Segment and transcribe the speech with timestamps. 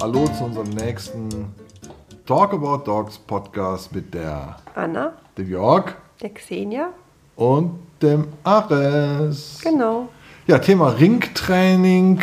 [0.00, 1.28] Hallo zu unserem nächsten
[2.26, 6.88] Talk About Dogs Podcast mit der Anna, dem Jörg der Xenia.
[7.36, 9.60] und dem Ares.
[9.62, 10.08] Genau.
[10.46, 12.20] Ja, Thema Ringtraining.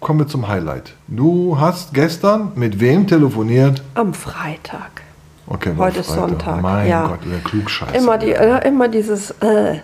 [0.00, 0.94] Kommen wir zum Highlight.
[1.08, 3.82] Du hast gestern mit wem telefoniert?
[3.94, 5.02] Am Freitag.
[5.48, 6.28] Okay, Heute ist Freitag.
[6.28, 7.06] Sonntag, Mein ja.
[7.06, 7.94] Gott, der Klugscheißer.
[7.94, 9.30] Immer, die, äh, immer dieses.
[9.42, 9.80] Äh.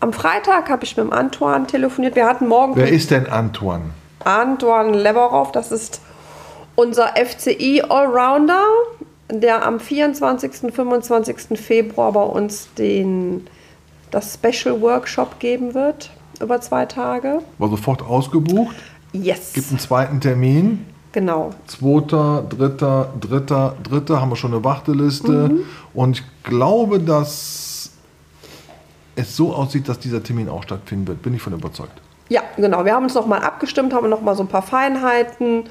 [0.00, 2.16] Am Freitag habe ich mit dem Antoine telefoniert.
[2.16, 3.84] Wir hatten morgen Wer ist denn Antoine?
[4.24, 5.52] Antoine Leverov.
[5.52, 6.00] Das ist
[6.74, 8.62] unser FCI Allrounder,
[9.30, 10.72] der am 24.
[10.74, 11.58] 25.
[11.58, 13.46] Februar bei uns den,
[14.10, 16.10] das Special Workshop geben wird.
[16.40, 17.38] Über zwei Tage.
[17.58, 18.76] War sofort ausgebucht.
[19.12, 19.54] Yes.
[19.54, 20.84] Gibt einen zweiten Termin.
[21.16, 21.54] Genau.
[21.66, 25.48] Zweiter, dritter, dritter, dritter haben wir schon eine Warteliste.
[25.48, 25.64] Mhm.
[25.94, 27.90] Und ich glaube, dass
[29.14, 31.22] es so aussieht, dass dieser Termin auch stattfinden wird.
[31.22, 32.02] Bin ich von überzeugt.
[32.28, 32.84] Ja, genau.
[32.84, 35.64] Wir haben uns nochmal abgestimmt, haben nochmal so ein paar Feinheiten,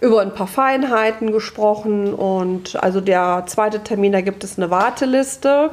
[0.00, 2.12] über ein paar Feinheiten gesprochen.
[2.12, 5.70] Und also der zweite Termin, da gibt es eine Warteliste.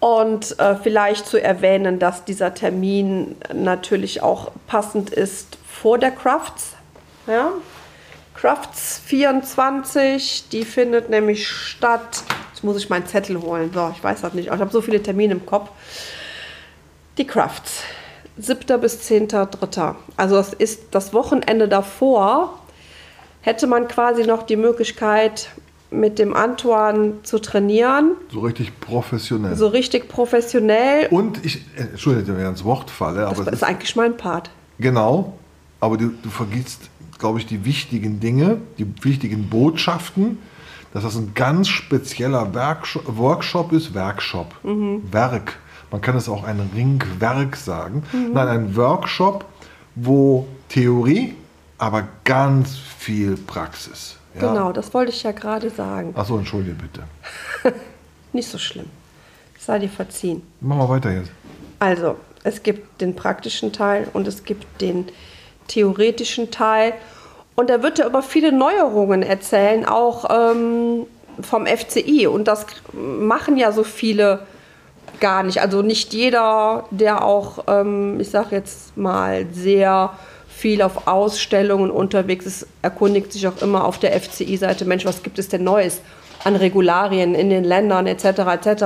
[0.00, 6.74] Und äh, vielleicht zu erwähnen, dass dieser Termin natürlich auch passend ist vor der Crafts.
[7.26, 7.52] Ja?
[8.34, 12.22] Crafts 24, die findet nämlich statt.
[12.52, 13.70] Jetzt muss ich meinen Zettel holen.
[13.74, 14.46] So, ich weiß das nicht.
[14.46, 15.70] Ich habe so viele Termine im Kopf.
[17.18, 17.82] Die Crafts.
[18.38, 18.80] 7.
[18.80, 19.94] bis 10.3.
[20.16, 22.58] Also das ist das Wochenende davor.
[23.42, 25.50] Hätte man quasi noch die Möglichkeit,
[25.90, 28.12] mit dem Antoine zu trainieren.
[28.32, 29.56] So richtig professionell.
[29.56, 31.08] So richtig professionell.
[31.10, 34.16] Und ich, äh, Entschuldigung, wenn ich ins Wort falle, aber Das es ist eigentlich mein
[34.16, 34.50] Part.
[34.78, 35.34] Genau,
[35.80, 40.38] aber du, du vergisst, glaube ich, die wichtigen Dinge, die wichtigen Botschaften,
[40.92, 45.58] dass das ein ganz spezieller Werkshop, Workshop ist, Werkshop, Werk.
[45.90, 48.02] Man kann es auch ein Ringwerk sagen.
[48.12, 49.44] Nein, ein Workshop,
[49.94, 51.34] wo Theorie,
[51.78, 54.16] aber ganz viel Praxis.
[54.34, 54.52] Ja?
[54.52, 56.12] Genau, das wollte ich ja gerade sagen.
[56.14, 57.02] Achso, entschuldige bitte.
[58.32, 58.86] Nicht so schlimm.
[59.58, 60.42] Sei dir verziehen.
[60.60, 61.30] Machen wir weiter jetzt.
[61.80, 65.06] Also, es gibt den praktischen Teil und es gibt den
[65.70, 66.92] theoretischen Teil.
[67.54, 71.06] Und er wird ja über viele Neuerungen erzählen, auch ähm,
[71.42, 72.26] vom FCI.
[72.26, 74.40] Und das machen ja so viele
[75.20, 75.60] gar nicht.
[75.60, 80.12] Also nicht jeder, der auch, ähm, ich sage jetzt mal, sehr
[80.48, 85.38] viel auf Ausstellungen unterwegs ist, erkundigt sich auch immer auf der FCI-Seite, Mensch, was gibt
[85.38, 86.00] es denn Neues
[86.44, 88.24] an Regularien in den Ländern etc.
[88.24, 88.84] etc.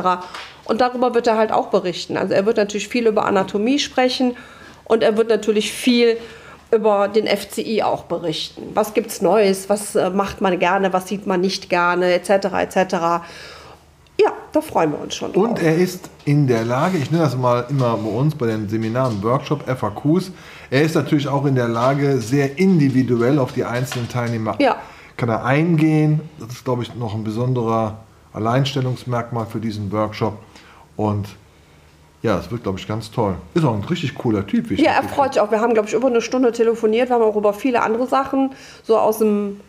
[0.65, 2.17] Und darüber wird er halt auch berichten.
[2.17, 4.37] Also er wird natürlich viel über Anatomie sprechen
[4.85, 6.17] und er wird natürlich viel
[6.75, 8.63] über den FCI auch berichten.
[8.75, 9.69] Was gibt's Neues?
[9.69, 10.93] Was äh, macht man gerne?
[10.93, 12.13] Was sieht man nicht gerne?
[12.13, 12.31] Etc.
[12.31, 12.95] etc.
[14.21, 15.43] Ja, da freuen wir uns schon drauf.
[15.43, 18.69] Und er ist in der Lage, ich nenne das mal immer bei uns bei den
[18.69, 20.31] Seminaren, Workshop, FAQs,
[20.71, 24.77] er ist natürlich auch in der Lage, sehr individuell auf die einzelnen Teilnehmer Ja.
[25.17, 26.21] kann er eingehen.
[26.39, 27.99] Das ist, glaube ich, noch ein besonderer
[28.33, 30.39] Alleinstellungsmerkmal für diesen Workshop.
[30.97, 31.27] Und
[32.25, 33.35] ja, es wird, glaube ich, ganz toll.
[33.53, 34.71] Ist auch ein richtig cooler Typ.
[34.71, 35.51] Wie ich Ja, er freut sich auch.
[35.51, 37.11] Wir haben, glaube ich, über eine Stunde telefoniert.
[37.11, 38.53] Wir haben auch über viele andere Sachen
[38.83, 39.61] so aus dem,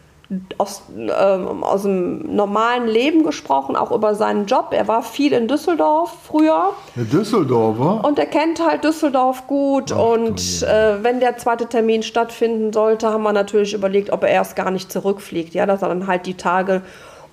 [0.58, 4.70] aus, ähm, aus dem normalen Leben gesprochen, auch über seinen Job.
[4.72, 8.06] Er war viel in Düsseldorf früher Eine Düsseldorfer.
[8.06, 9.92] und er kennt halt Düsseldorf gut.
[9.92, 14.30] Ach, und äh, wenn der zweite Termin stattfinden sollte, haben wir natürlich überlegt, ob er
[14.30, 15.54] erst gar nicht zurückfliegt.
[15.54, 16.84] Ja, dass er dann halt die Tage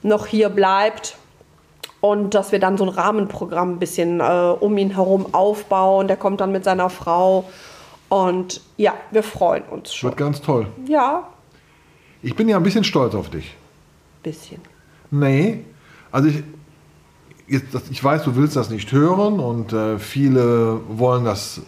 [0.03, 1.16] noch hier bleibt.
[2.02, 4.24] Und dass wir dann so ein Rahmenprogramm ein bisschen äh,
[4.60, 6.08] um ihn herum aufbauen.
[6.08, 7.44] Der kommt dann mit seiner Frau.
[8.08, 10.10] Und ja, wir freuen uns schon.
[10.10, 10.66] Wird ganz toll.
[10.86, 11.28] Ja,
[12.20, 13.56] Ich bin ja ein bisschen stolz auf dich.
[14.22, 14.60] bisschen.
[15.10, 15.64] Nee,
[16.10, 16.42] also ich,
[17.46, 21.60] jetzt, ich weiß, du willst das nicht hören und äh, viele wollen das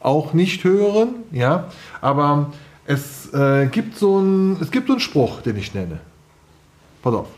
[0.00, 1.68] auch nicht hören, ja,
[2.00, 2.52] aber
[2.86, 6.00] es, äh, gibt so ein, es gibt so einen Spruch, den ich nenne.
[7.02, 7.28] Pass auf.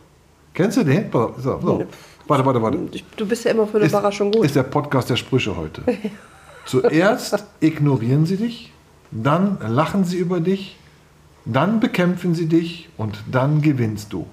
[0.55, 1.11] Kennst du den?
[1.11, 1.87] Pass auf, pass auf, pass auf.
[2.31, 2.79] Warte, warte, warte.
[3.17, 4.45] Du bist ja immer für eine Ist, Überraschung gut.
[4.45, 5.83] ist der Podcast der Sprüche heute.
[6.67, 8.73] Zuerst ignorieren sie dich,
[9.11, 10.77] dann lachen sie über dich,
[11.45, 14.27] dann bekämpfen sie dich und dann gewinnst du.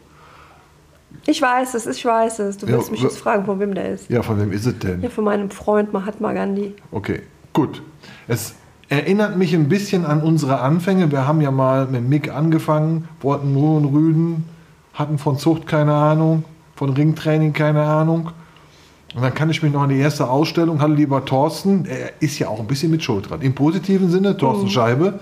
[1.26, 2.58] Ich weiß es, ich weiß es.
[2.58, 4.10] Du Ja, wirst mich wa- jetzt fragen, von wem der ist.
[4.10, 5.02] Ja, von wem ist es denn?
[5.02, 6.76] Ja, von meinem Freund Mahatma Gandhi.
[6.92, 7.22] Okay,
[7.54, 7.82] gut.
[8.28, 8.54] Es
[8.90, 11.12] erinnert mich ein bisschen an unsere Anfänge.
[11.12, 14.46] Wir haben ja mal mit Mick angefangen, wollten nur und Rüden,
[14.94, 16.44] hatten von Zucht keine Ahnung,
[16.78, 18.32] von Ringtraining keine Ahnung.
[19.16, 22.38] Und dann kann ich mich noch an die erste Ausstellung, hallo lieber Thorsten, er ist
[22.38, 23.42] ja auch ein bisschen mit Schuld dran.
[23.42, 25.20] Im positiven Sinne, Thorsten Scheibe.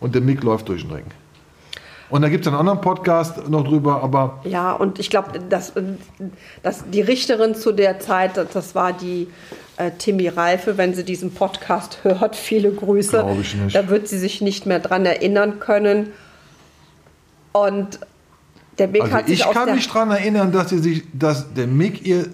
[0.00, 1.04] Und der Mick läuft durch den Ring.
[2.08, 5.72] Und da gibt es einen anderen Podcast noch drüber, aber Ja, und ich glaube, dass,
[6.62, 9.28] dass die Richterin zu der Zeit, das war die
[9.76, 13.10] äh, Timmy Reife, wenn sie diesen Podcast hört, viele Grüße.
[13.10, 13.74] Glaub ich nicht.
[13.74, 16.12] Da wird sie sich nicht mehr dran erinnern können.
[17.52, 17.98] Und
[18.78, 21.66] der Mick also hat sich ich kann mich daran erinnern, dass, sie sich, dass der
[21.66, 22.26] Mick ihr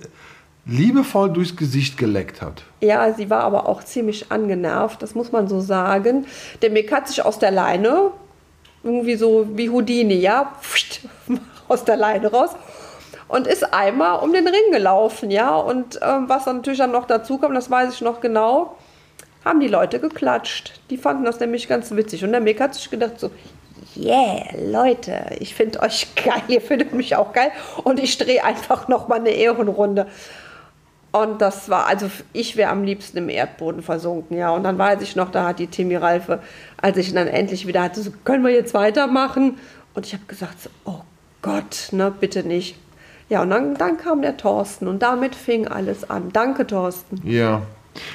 [0.67, 2.63] liebevoll durchs Gesicht geleckt hat.
[2.81, 6.27] Ja, sie war aber auch ziemlich angenervt, das muss man so sagen.
[6.63, 8.11] Der Mick hat sich aus der Leine,
[8.83, 11.01] irgendwie so wie Houdini, ja, pfft,
[11.69, 12.51] aus der Leine raus
[13.31, 15.55] und ist einmal um den Ring gelaufen, ja.
[15.57, 18.77] Und ähm, was dann natürlich dann noch dazu kam, das weiß ich noch genau,
[19.45, 20.81] haben die Leute geklatscht.
[20.91, 22.25] Die fanden das nämlich ganz witzig.
[22.25, 23.31] Und der Mick hat sich gedacht so,
[23.97, 27.51] yeah, Leute, ich finde euch geil, ihr findet mich auch geil.
[27.85, 30.07] Und ich drehe einfach noch mal eine Ehrenrunde.
[31.13, 34.51] Und das war, also ich wäre am liebsten im Erdboden versunken, ja.
[34.51, 36.41] Und dann weiß ich noch, da hat die Timmy Ralfe,
[36.81, 39.59] als ich ihn dann endlich wieder hatte, so, können wir jetzt weitermachen?
[39.95, 41.01] Und ich habe gesagt, so, oh
[41.43, 42.77] Gott, ne, bitte nicht.
[43.29, 46.31] Ja, und dann, dann kam der Thorsten und damit fing alles an.
[46.33, 47.21] Danke, Thorsten.
[47.25, 47.63] Ja.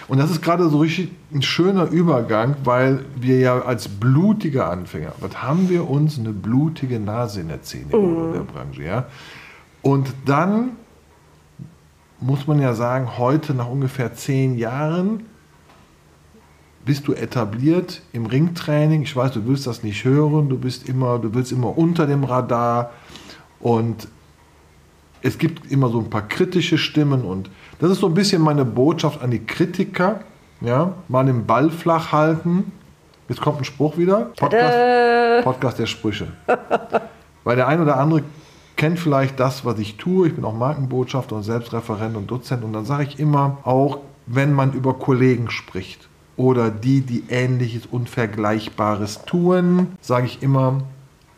[0.07, 5.13] Und das ist gerade so richtig ein schöner Übergang, weil wir ja als blutige Anfänger,
[5.19, 9.05] was haben wir uns eine blutige Nase in der Zähne geholt in der Branche, ja?
[9.81, 10.71] Und dann
[12.19, 15.25] muss man ja sagen, heute nach ungefähr zehn Jahren
[16.85, 19.01] bist du etabliert im Ringtraining.
[19.01, 22.23] Ich weiß, du willst das nicht hören, du bist immer, du willst immer unter dem
[22.23, 22.91] Radar
[23.59, 24.07] und
[25.21, 27.49] es gibt immer so ein paar kritische Stimmen und
[27.79, 30.21] das ist so ein bisschen meine Botschaft an die Kritiker.
[30.61, 32.71] Ja, mal den Ball flach halten.
[33.27, 34.31] Jetzt kommt ein Spruch wieder.
[34.37, 36.27] Podcast, Podcast der Sprüche.
[37.43, 38.23] Weil der ein oder andere
[38.75, 40.27] kennt vielleicht das, was ich tue.
[40.27, 42.63] Ich bin auch Markenbotschafter und Selbstreferent und Dozent.
[42.63, 46.07] Und dann sage ich immer, auch wenn man über Kollegen spricht
[46.37, 50.81] oder die, die Ähnliches und Vergleichbares tun, sage ich immer,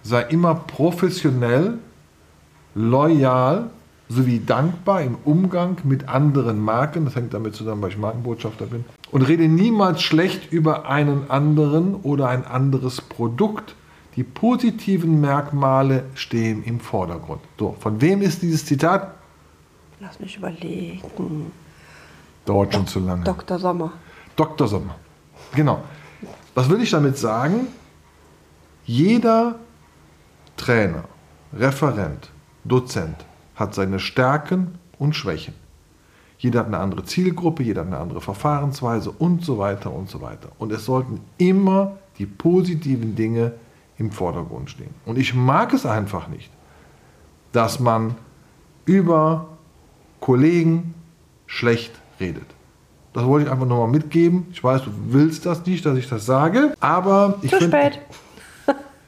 [0.04, 1.80] sei immer professionell,
[2.76, 3.70] loyal
[4.10, 7.06] sowie dankbar im Umgang mit anderen Marken.
[7.06, 8.86] Das hängt damit zusammen, weil ich Markenbotschafter bin.
[9.12, 13.76] Und rede niemals schlecht über einen anderen oder ein anderes Produkt.
[14.16, 17.42] Die positiven Merkmale stehen im Vordergrund.
[17.60, 19.14] So, von wem ist dieses Zitat?
[20.00, 21.52] Lass mich überlegen.
[22.46, 23.24] Dauert schon zu lange.
[23.24, 23.60] Dr.
[23.60, 23.92] Sommer.
[24.36, 24.68] Dr.
[24.68, 24.96] Sommer.
[25.56, 25.84] Genau.
[26.56, 27.68] Was will ich damit sagen?
[28.86, 29.56] Jeder
[30.56, 31.04] Trainer,
[31.54, 32.30] Referent,
[32.64, 33.26] Dozent
[33.58, 35.54] hat seine Stärken und Schwächen.
[36.38, 40.22] Jeder hat eine andere Zielgruppe, jeder hat eine andere Verfahrensweise und so weiter und so
[40.22, 40.50] weiter.
[40.60, 43.54] Und es sollten immer die positiven Dinge
[43.98, 44.94] im Vordergrund stehen.
[45.06, 46.52] Und ich mag es einfach nicht,
[47.52, 48.16] dass man
[48.86, 49.48] über
[50.20, 50.94] Kollegen
[51.48, 52.46] schlecht redet.
[53.14, 54.46] Das wollte ich einfach nochmal mitgeben.
[54.52, 58.00] Ich weiß, du willst das nicht, dass ich das sage, aber ich finde spät.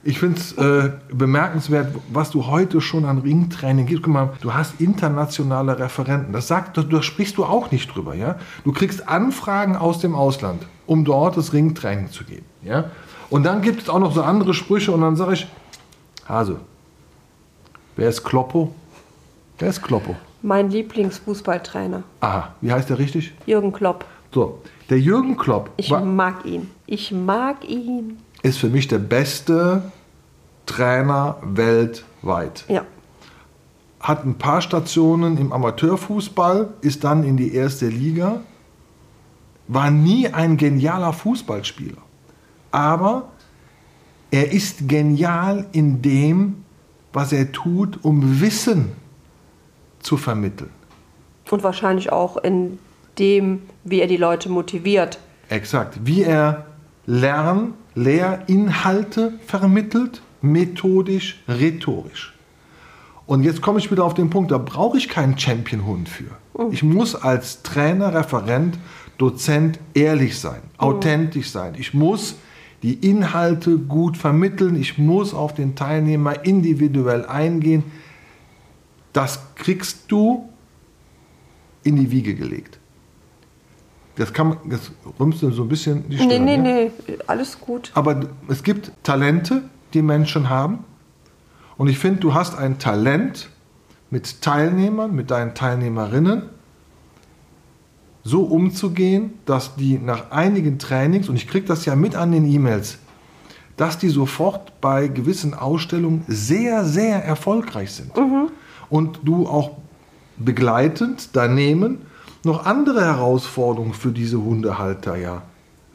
[0.01, 4.04] Ich finde es äh, bemerkenswert, was du heute schon an Ringtraining gibst.
[4.04, 6.31] Guck mal, du hast internationale Referenten.
[6.31, 8.38] Das sagt, da, da sprichst du auch nicht drüber, ja?
[8.63, 12.86] Du kriegst Anfragen aus dem Ausland, um dort das Ringtraining zu geben, ja?
[13.30, 15.48] Und dann gibt es auch noch so andere Sprüche und dann sage ich,
[16.28, 16.60] Hase,
[17.95, 18.74] wer ist Kloppo?
[19.60, 20.16] Wer ist Kloppo?
[20.42, 23.34] Mein Lieblingsfußballtrainer, Aha, wie heißt der richtig?
[23.45, 24.06] Jürgen Klopp.
[24.34, 26.69] So, der Jürgen Klopp Ich mag ihn.
[26.86, 28.18] Ich mag ihn.
[28.42, 29.84] Ist für mich der beste
[30.66, 32.66] Trainer weltweit.
[32.68, 32.86] Ja.
[34.00, 38.42] hat ein paar Stationen im Amateurfußball, ist dann in die erste Liga,
[39.68, 42.02] war nie ein genialer Fußballspieler.
[42.72, 43.30] Aber
[44.31, 46.64] er ist genial in dem,
[47.12, 48.94] was er tut, um Wissen
[50.00, 50.69] zu vermitteln.
[51.50, 52.80] Und wahrscheinlich auch in
[53.18, 55.19] dem, wie er die Leute motiviert.
[55.50, 56.00] Exakt.
[56.06, 56.66] Wie er
[57.09, 62.35] Lern-, Lehrinhalte vermittelt, methodisch, rhetorisch.
[63.25, 66.25] Und jetzt komme ich wieder auf den Punkt, da brauche ich keinen Champion-Hund für.
[66.71, 68.78] Ich muss als Trainer, Referent,
[69.18, 71.73] Dozent ehrlich sein, authentisch sein.
[71.78, 72.35] Ich muss
[72.83, 74.80] die Inhalte gut vermitteln.
[74.80, 77.83] Ich muss auf den Teilnehmer individuell eingehen.
[79.13, 80.47] Das kriegst du
[81.83, 82.79] in die Wiege gelegt.
[84.19, 86.61] Das kann das rümpst du so ein bisschen die Nee, Stirn, nee, ja?
[86.61, 86.92] nee,
[87.26, 87.90] alles gut.
[87.94, 90.80] Aber es gibt Talente, die Menschen haben.
[91.78, 93.49] Und ich finde, du hast ein Talent
[94.09, 96.44] mit Teilnehmern, mit deinen Teilnehmerinnen,
[98.26, 102.45] so umzugehen, dass die nach einigen Trainings, und ich kriege das ja mit an den
[102.45, 102.97] E-Mails,
[103.78, 108.11] dass die sofort bei gewissen Ausstellungen sehr, sehr erfolgreich sind.
[108.90, 109.78] Und du auch
[110.35, 111.99] begleitend daneben
[112.44, 115.42] noch andere Herausforderungen für diese Hundehalter ja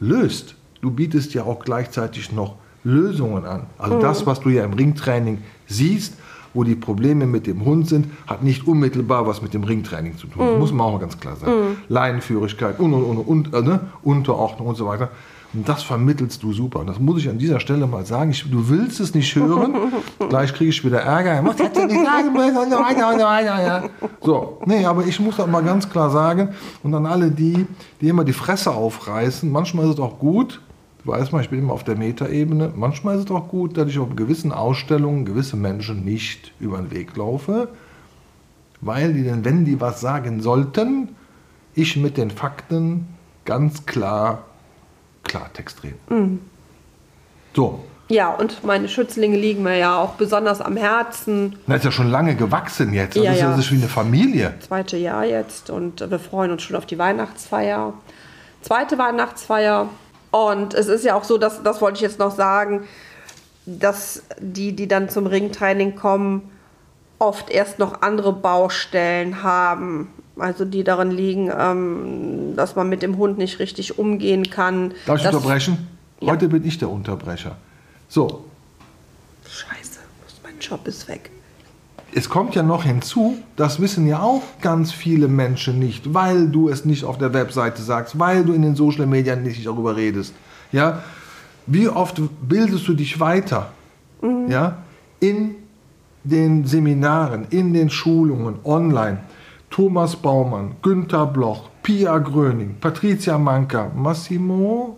[0.00, 0.56] löst.
[0.80, 3.62] Du bietest ja auch gleichzeitig noch Lösungen an.
[3.78, 6.14] Also das, was du ja im Ringtraining siehst,
[6.52, 10.26] wo die Probleme mit dem Hund sind, hat nicht unmittelbar was mit dem Ringtraining zu
[10.26, 10.46] tun.
[10.46, 11.78] Das muss man auch mal ganz klar sagen.
[11.88, 13.80] Leinenführigkeit, und, und, und, und, äh, ne?
[14.02, 15.10] Unterordnung und so weiter.
[15.54, 16.80] Und das vermittelst du super.
[16.80, 18.30] Und das muss ich an dieser Stelle mal sagen.
[18.30, 19.74] Ich, du willst es nicht hören.
[20.28, 21.44] Gleich kriege ich wieder Ärger.
[21.44, 23.62] Was er nicht sagen müssen und so weiter und so weiter.
[23.62, 23.84] Ja.
[24.20, 26.48] So, nee, aber ich muss das mal ganz klar sagen.
[26.82, 27.66] Und an alle die,
[28.00, 30.60] die immer die Fresse aufreißen, manchmal ist es auch gut,
[31.04, 33.88] du weißt mal, ich bin immer auf der Metaebene, manchmal ist es auch gut, dass
[33.88, 37.68] ich auf gewissen Ausstellungen gewisse Menschen nicht über den Weg laufe,
[38.80, 41.10] weil die denn, wenn die was sagen sollten,
[41.74, 43.06] ich mit den Fakten
[43.44, 44.44] ganz klar
[45.34, 46.48] Klartext reden.
[47.54, 51.56] So, Ja, und meine Schützlinge liegen mir ja auch besonders am Herzen.
[51.66, 53.16] das ist ja schon lange gewachsen jetzt.
[53.16, 53.56] Das Ja, ist ja ja.
[53.56, 54.54] das ist wie eine Familie.
[54.60, 57.94] Zweite Jahr jetzt und wir freuen uns schon auf die Weihnachtsfeier.
[58.62, 59.88] Zweite Weihnachtsfeier.
[60.30, 62.84] Und es ist ja auch so, dass, das wollte ich jetzt noch sagen,
[63.66, 66.50] dass die, die dann zum Ringtraining kommen,
[67.18, 70.08] oft erst noch andere Baustellen haben.
[70.36, 74.92] Also die darin liegen, ähm, dass man mit dem Hund nicht richtig umgehen kann.
[75.06, 75.86] Darf ich unterbrechen?
[76.20, 76.32] Ja.
[76.32, 77.56] Heute bin ich der Unterbrecher.
[78.08, 78.44] So,
[79.46, 80.00] Scheiße,
[80.42, 81.30] mein Job ist weg.
[82.14, 86.68] es kommt ja noch hinzu, das wissen ja auch ganz viele Menschen nicht, weil du
[86.68, 90.34] es nicht auf der Webseite sagst, weil du in den Social Media nicht darüber redest.
[90.72, 91.02] Ja?
[91.66, 93.72] Wie oft bildest du dich weiter?
[94.48, 94.78] Ja?
[95.20, 95.56] In
[96.24, 99.18] den Seminaren, in den Schulungen, online.
[99.74, 104.96] Thomas Baumann, Günther Bloch, Pia Gröning, Patricia Manka, Massimo,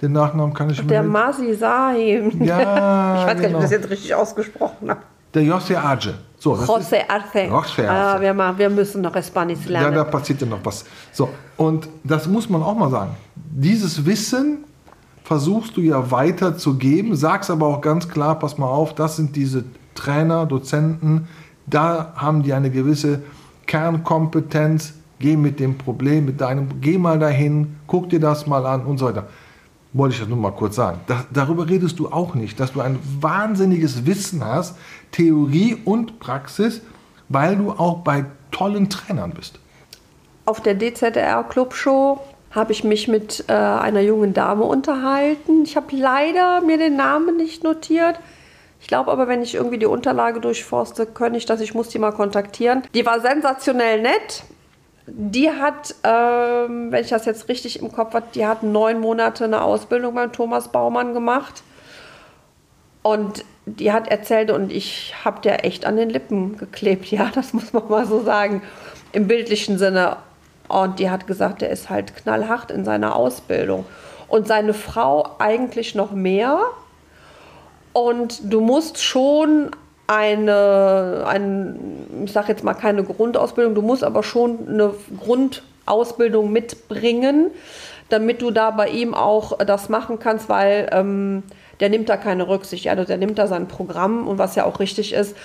[0.00, 2.42] den Nachnamen kann ich Der mir- Masi Sahim.
[2.42, 3.60] Ja, ich weiß gar nicht, ob ich genau.
[3.60, 5.00] das jetzt richtig ausgesprochen habe.
[5.34, 6.14] Der José Age.
[6.38, 7.50] So, José Arce.
[7.50, 7.88] José Arce.
[7.90, 9.94] Ah, wir, ma- wir müssen noch Spanisch Ja, lernen.
[9.96, 10.82] da passiert ja noch was.
[11.12, 11.28] So,
[11.58, 13.10] und das muss man auch mal sagen.
[13.36, 14.64] Dieses Wissen
[15.24, 19.64] versuchst du ja weiterzugeben, sagst aber auch ganz klar, pass mal auf, das sind diese
[19.94, 21.28] Trainer, Dozenten,
[21.66, 23.20] da haben die eine gewisse
[23.70, 28.84] Kernkompetenz, geh mit dem Problem, mit deinem, geh mal dahin, guck dir das mal an
[28.84, 29.28] und so weiter.
[29.92, 30.98] Wollte ich das nur mal kurz sagen.
[31.06, 34.76] Da, darüber redest du auch nicht, dass du ein wahnsinniges Wissen hast,
[35.12, 36.80] Theorie und Praxis,
[37.28, 39.60] weil du auch bei tollen Trainern bist.
[40.46, 42.18] Auf der DZR Clubshow
[42.50, 45.62] habe ich mich mit äh, einer jungen Dame unterhalten.
[45.62, 48.18] Ich habe leider mir den Namen nicht notiert.
[48.80, 51.60] Ich glaube aber, wenn ich irgendwie die Unterlage durchforste, könnte ich das.
[51.60, 52.82] Ich muss die mal kontaktieren.
[52.94, 54.42] Die war sensationell nett.
[55.06, 59.44] Die hat, ähm, wenn ich das jetzt richtig im Kopf habe, die hat neun Monate
[59.44, 61.62] eine Ausbildung beim Thomas Baumann gemacht.
[63.02, 67.52] Und die hat erzählt, und ich habe der echt an den Lippen geklebt, ja, das
[67.52, 68.62] muss man mal so sagen,
[69.12, 70.16] im bildlichen Sinne.
[70.68, 73.84] Und die hat gesagt, der ist halt knallhart in seiner Ausbildung.
[74.28, 76.60] Und seine Frau eigentlich noch mehr.
[77.92, 79.70] Und du musst schon
[80.06, 84.92] eine, ein, ich sage jetzt mal keine Grundausbildung, du musst aber schon eine
[85.22, 87.50] Grundausbildung mitbringen,
[88.08, 91.44] damit du da bei ihm auch das machen kannst, weil ähm,
[91.78, 92.88] der nimmt da keine Rücksicht.
[92.88, 95.36] Also der nimmt da sein Programm und was ja auch richtig ist.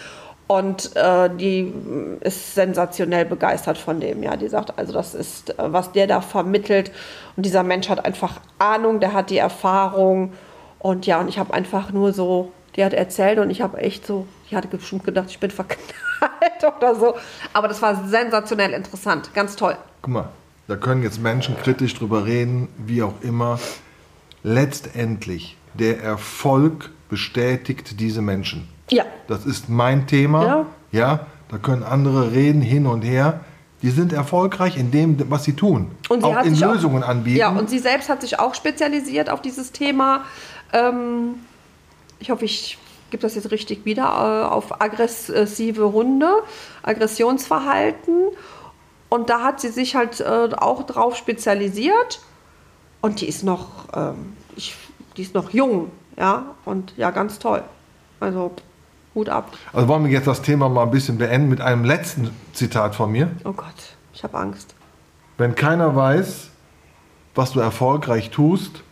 [0.48, 1.74] Und äh, die
[2.22, 4.22] ist sensationell begeistert von dem.
[4.22, 6.92] Ja, die sagt, also das ist, äh, was der da vermittelt.
[7.36, 10.34] Und dieser Mensch hat einfach Ahnung, der hat die Erfahrung.
[10.86, 14.06] Und ja, und ich habe einfach nur so, die hat erzählt und ich habe echt
[14.06, 15.82] so, die hatte bestimmt gedacht, ich bin verknallt
[16.78, 17.16] oder so.
[17.54, 19.76] Aber das war sensationell interessant, ganz toll.
[20.04, 20.30] Guck mal,
[20.68, 23.60] da können jetzt Menschen kritisch drüber reden, wie auch immer.
[24.44, 28.68] Letztendlich, der Erfolg bestätigt diese Menschen.
[28.92, 30.46] Ja, Das ist mein Thema.
[30.46, 30.66] Ja.
[30.92, 33.40] ja, da können andere reden hin und her.
[33.82, 35.92] Die sind erfolgreich in dem, was sie tun.
[36.10, 37.38] Und sie auch hat in Lösungen auch, anbieten.
[37.38, 40.24] Ja, und sie selbst hat sich auch spezialisiert auf dieses Thema.
[40.74, 41.36] Ähm,
[42.20, 42.78] ich hoffe, ich
[43.12, 46.30] gebe das jetzt richtig wieder, äh, auf aggressive Hunde,
[46.84, 48.28] Aggressionsverhalten.
[49.10, 52.20] Und da hat sie sich halt äh, auch drauf spezialisiert.
[53.02, 54.76] Und die ist noch, ähm, ich,
[55.16, 57.64] die ist noch jung, ja, und ja, ganz toll.
[58.20, 58.52] Also
[59.14, 59.54] Hut ab.
[59.72, 63.12] Also wollen wir jetzt das Thema mal ein bisschen beenden mit einem letzten Zitat von
[63.12, 63.32] mir.
[63.46, 64.76] Oh Gott, ich habe Angst.
[65.38, 66.50] Wenn keiner weiß,
[67.36, 68.84] was du erfolgreich tust,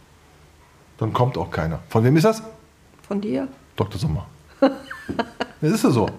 [1.04, 1.80] dann kommt auch keiner.
[1.90, 2.42] Von wem ist das?
[3.06, 3.50] Von dir?
[3.76, 4.00] Dr.
[4.00, 4.26] Sommer.
[5.60, 6.10] Das ist ja so.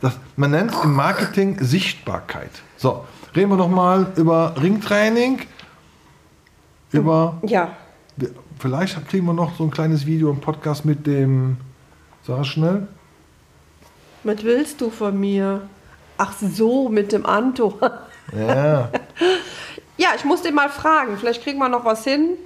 [0.00, 2.50] Das, man nennt im Marketing Sichtbarkeit.
[2.76, 3.04] So,
[3.34, 5.40] reden wir noch mal über Ringtraining,
[6.90, 7.76] über Ja,
[8.58, 11.58] vielleicht kriegen wir noch so ein kleines Video im Podcast mit dem,
[12.26, 12.88] sag schnell,
[14.24, 15.62] Was willst du von mir?
[16.16, 17.78] Ach so, mit dem Anto.
[18.36, 18.90] ja,
[19.96, 21.16] ja, ich muss den mal fragen.
[21.18, 22.36] Vielleicht kriegen wir noch was hin.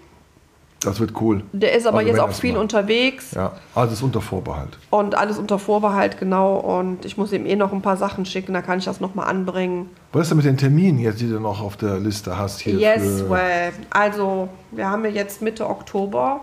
[0.85, 1.43] Das wird cool.
[1.53, 2.63] Der ist aber Also jetzt auch viel erstmal.
[2.63, 4.79] unterwegs Ja, alles unter Vorbehalt.
[4.91, 6.57] und alles unter Vorbehalt, genau.
[6.57, 9.29] Und ich muss ihm eh noch ein paar Sachen schicken, da kann ich das nochmal
[9.29, 9.91] anbringen.
[10.13, 12.75] Was ist denn mit den Terminen jetzt, die du noch auf der Liste hast hier?
[12.75, 13.73] yes, well.
[13.91, 16.41] Also, wir haben ja jetzt Mitte Oktober.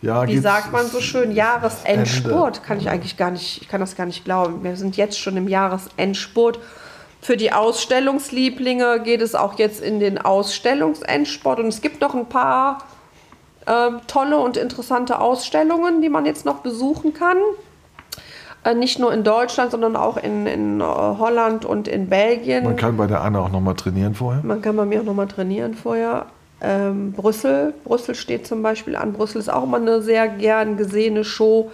[0.00, 1.30] ja, Wie sagt man so schön?
[1.32, 2.62] Jahresendspurt.
[2.62, 4.62] Kann ich eigentlich gar nicht, ich kann das gar nicht glauben.
[4.64, 6.58] Wir sind jetzt schon im Jahresendspurt.
[7.20, 11.58] Für die Ausstellungslieblinge geht es auch jetzt in den Ausstellungsendsport.
[11.60, 12.78] Und es gibt noch ein paar
[13.66, 17.36] ähm, tolle und interessante Ausstellungen, die man jetzt noch besuchen kann.
[18.64, 22.64] Äh, nicht nur in Deutschland, sondern auch in, in äh, Holland und in Belgien.
[22.64, 24.42] Man kann bei der Anna auch noch mal trainieren vorher.
[24.42, 26.26] Man kann bei mir auch nochmal trainieren vorher.
[26.62, 29.12] Ähm, Brüssel, Brüssel steht zum Beispiel an.
[29.12, 31.70] Brüssel ist auch immer eine sehr gern gesehene Show.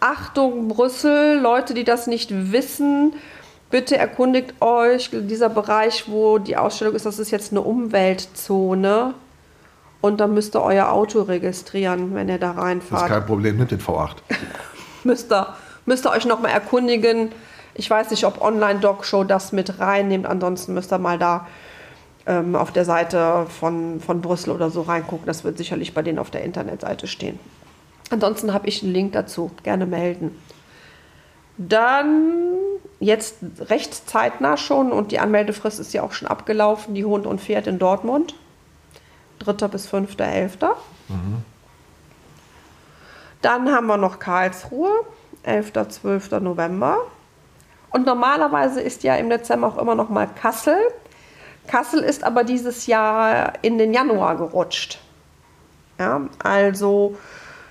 [0.00, 3.12] Achtung, Brüssel, Leute, die das nicht wissen,
[3.70, 5.10] bitte erkundigt euch.
[5.12, 9.12] Dieser Bereich, wo die Ausstellung ist, das ist jetzt eine Umweltzone.
[10.00, 13.56] Und da müsst ihr euer Auto registrieren, wenn ihr da Das ist reinfahrt kein Problem,
[13.58, 14.16] nimmt den V8.
[15.04, 15.54] müsst ihr,
[15.84, 17.32] müsst ihr euch nochmal erkundigen.
[17.74, 20.26] Ich weiß nicht, ob Online-Doc-Show das mit reinnimmt.
[20.26, 21.46] Ansonsten müsst ihr mal da
[22.26, 25.26] ähm, auf der Seite von, von Brüssel oder so reingucken.
[25.26, 27.38] Das wird sicherlich bei denen auf der Internetseite stehen.
[28.10, 29.50] Ansonsten habe ich einen Link dazu.
[29.62, 30.36] Gerne melden.
[31.58, 32.56] Dann
[33.00, 33.36] jetzt
[33.68, 36.94] recht zeitnah schon und die Anmeldefrist ist ja auch schon abgelaufen.
[36.94, 38.34] Die Hund und Pferd in Dortmund.
[39.40, 39.68] 3.
[39.68, 40.68] bis 5.11.
[43.42, 44.90] Dann haben wir noch Karlsruhe,
[45.42, 45.72] 11.
[45.88, 46.30] 12.
[46.40, 46.98] November.
[47.90, 50.76] Und normalerweise ist ja im Dezember auch immer noch mal Kassel.
[51.66, 54.98] Kassel ist aber dieses Jahr in den Januar gerutscht.
[55.98, 57.16] Ja, also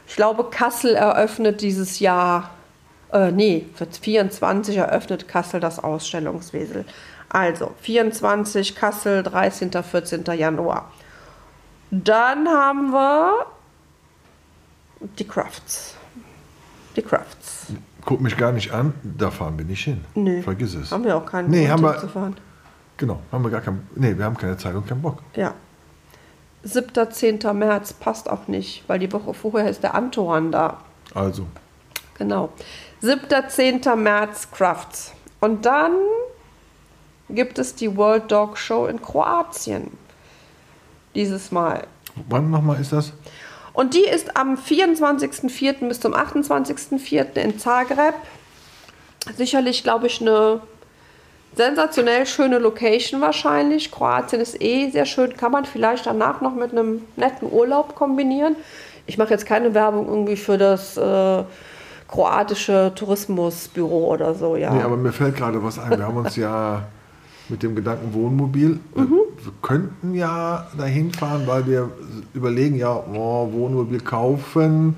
[0.07, 2.49] ich glaube, Kassel eröffnet dieses Jahr,
[3.13, 6.85] äh, nee, für 24 eröffnet Kassel das Ausstellungswesel.
[7.29, 9.71] Also 24 Kassel, 13.
[9.71, 10.23] 14.
[10.35, 10.91] Januar.
[11.91, 13.45] Dann haben wir
[15.17, 15.95] die Crafts.
[16.95, 17.67] Die Crafts.
[18.05, 20.03] Guck mich gar nicht an, da fahren wir nicht hin.
[20.15, 20.41] Nö.
[20.41, 20.91] Vergiss es.
[20.91, 22.37] Haben wir auch keinen Nee, Grund haben wir- hinzufahren.
[22.97, 23.87] Genau, haben wir gar keinen.
[23.95, 25.21] Nee, wir haben keine Zeit und keinen Bock.
[25.35, 25.53] Ja.
[26.63, 27.09] 7.
[27.11, 27.53] 10.
[27.53, 30.77] März passt auch nicht, weil die Woche vorher ist der Antoine da.
[31.13, 31.45] Also,
[32.17, 32.49] Genau.
[32.99, 33.49] 7.
[33.49, 33.95] 10.
[33.95, 35.13] März Crafts.
[35.39, 35.93] Und dann
[37.29, 39.91] gibt es die World Dog Show in Kroatien.
[41.15, 41.87] Dieses Mal.
[42.27, 43.13] wann nochmal ist das?
[43.73, 45.87] Und die ist am 24.04.
[45.87, 47.35] bis zum 28.04.
[47.35, 48.15] in Zagreb.
[49.37, 50.61] Sicherlich, glaube ich, eine
[51.55, 53.91] sensationell schöne Location wahrscheinlich.
[53.91, 58.55] Kroatien ist eh sehr schön, kann man vielleicht danach noch mit einem netten Urlaub kombinieren.
[59.07, 61.43] Ich mache jetzt keine Werbung irgendwie für das äh,
[62.07, 64.71] kroatische Tourismusbüro oder so, ja.
[64.71, 65.97] Nee, aber mir fällt gerade was ein.
[65.97, 66.83] Wir haben uns ja
[67.49, 69.09] mit dem Gedanken Wohnmobil, wir, Mhm.
[69.43, 71.89] wir könnten ja dahin fahren, weil wir
[72.33, 74.95] überlegen, ja, oh, Wohnmobil kaufen,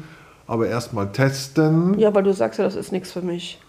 [0.48, 1.98] aber erstmal testen.
[2.00, 3.60] ja, weil du sagst ja, das ist nichts für mich.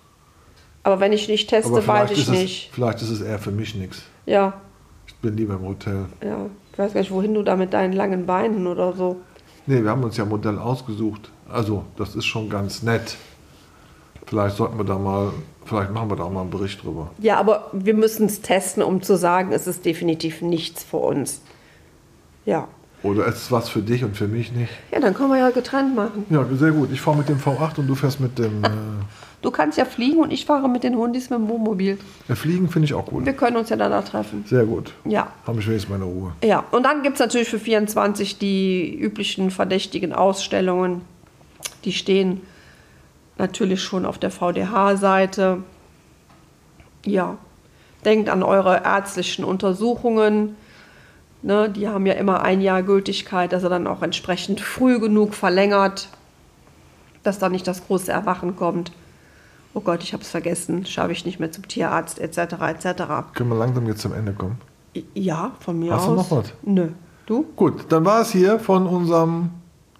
[0.84, 2.70] Aber wenn ich nicht teste, weiß ich es, nicht.
[2.72, 4.02] vielleicht ist es eher für mich nichts.
[4.26, 4.54] Ja,
[5.06, 6.06] Ich bin lieber im Hotel.
[6.24, 6.46] ja.
[6.72, 9.16] Ich weiß gar nicht, wohin du da mit deinen langen Beinen oder so.
[9.66, 11.30] Nee, wir haben uns ja ein Modell ausgesucht.
[11.46, 13.16] Also, das ist schon ganz nett.
[14.26, 15.32] Vielleicht sollten wir da mal,
[15.64, 17.10] vielleicht machen wir da mal einen Bericht drüber.
[17.18, 21.42] Ja, aber wir müssen es testen, um zu sagen, es ist definitiv nichts für uns.
[22.46, 22.68] Ja.
[23.02, 24.70] Oder ist es was für dich und für mich nicht?
[24.92, 26.24] Ja, dann können wir ja getrennt machen.
[26.30, 26.90] Ja, sehr gut.
[26.92, 28.62] Ich fahre mit dem V8 und du fährst mit dem.
[28.64, 28.68] Äh,
[29.42, 31.98] Du kannst ja fliegen und ich fahre mit den Hundis mit dem Wohnmobil.
[32.28, 33.26] äh, Fliegen finde ich auch gut.
[33.26, 34.44] Wir können uns ja danach treffen.
[34.46, 34.92] Sehr gut.
[35.04, 35.32] Ja.
[35.48, 36.30] Habe ich wenigstens meine Ruhe.
[36.44, 41.00] Ja, und dann gibt es natürlich für 24 die üblichen verdächtigen Ausstellungen.
[41.84, 42.40] Die stehen
[43.42, 45.58] natürlich schon auf der VDH-Seite.
[47.04, 47.36] Ja,
[48.06, 50.56] denkt an eure ärztlichen Untersuchungen.
[51.42, 55.34] Ne, die haben ja immer ein Jahr Gültigkeit, dass er dann auch entsprechend früh genug
[55.34, 56.08] verlängert,
[57.24, 58.92] dass da nicht das große Erwachen kommt.
[59.74, 62.38] Oh Gott, ich habe es vergessen, schaffe ich nicht mehr zum Tierarzt etc.
[62.38, 63.02] etc.
[63.34, 64.60] Können wir langsam jetzt zum Ende kommen?
[65.14, 66.08] Ja, von mir Hast aus.
[66.08, 66.52] du noch was?
[66.62, 66.88] Nö.
[67.26, 67.46] Du?
[67.56, 69.50] Gut, dann war es hier von unserem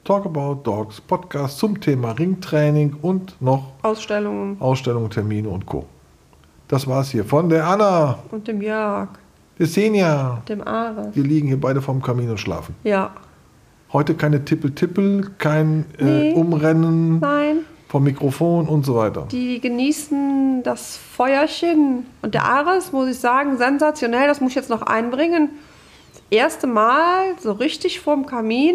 [0.05, 5.85] Talk About Dogs Podcast zum Thema Ringtraining und noch Ausstellungen Ausstellungen, Termine und Co.
[6.67, 9.11] Das war es hier von der Anna, und dem Jörg,
[9.59, 10.43] der Senja.
[10.49, 11.15] dem Ares.
[11.15, 12.75] Wir liegen hier beide vorm Kamin und schlafen.
[12.83, 13.13] Ja.
[13.93, 16.33] Heute keine Tippel-Tippel, kein äh, Nee.
[16.33, 19.29] Umrennen Nein, vom Mikrofon und so weiter.
[19.31, 22.07] die genießen das Feuerchen.
[22.23, 25.51] Und der Ares, muss ich sagen, sensationell, das muss ich jetzt noch einbringen.
[26.31, 28.75] Erste Mal so richtig vorm Kamin.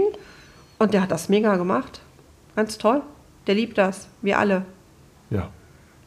[0.80, 2.02] Und der hat das mega gemacht.
[2.56, 3.02] Ganz toll.
[3.48, 4.08] Der liebt das.
[4.22, 4.66] Wir alle.
[5.30, 5.50] Ja.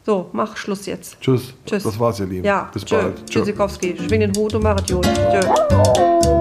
[0.05, 1.19] So, mach Schluss jetzt.
[1.21, 1.53] Tschüss.
[1.65, 1.83] Tschüss.
[1.83, 2.45] Das war's, ihr Lieben.
[2.45, 2.95] Ja, Bis tschö.
[2.97, 3.25] bald.
[3.29, 3.97] Tschüssikowski.
[3.97, 5.05] Schwing den Hut und mach es gut.
[5.05, 6.40] Tschö.